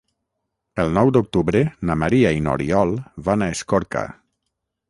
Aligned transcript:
El 0.83 0.89
nou 0.97 1.11
d'octubre 1.17 1.61
na 1.89 1.97
Maria 2.05 2.33
i 2.39 2.41
n'Oriol 2.47 2.97
van 3.29 3.45
a 3.45 3.51
Escorca. 3.59 4.07